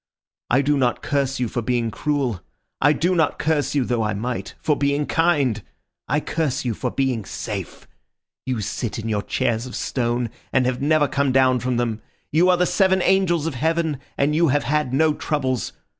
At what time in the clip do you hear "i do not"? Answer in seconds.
0.49-1.03, 2.81-3.37